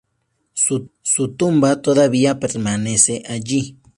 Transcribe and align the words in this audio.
Su 1.03 1.27
tumba 1.37 1.83
todavía 1.83 2.39
permanece 2.39 3.21
allí. 3.27 3.77